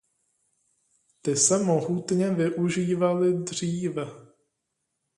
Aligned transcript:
Ty 1.21 1.35
se 1.35 1.57
mohutně 1.63 2.29
využívaly 2.29 3.33
dříve. 3.33 4.05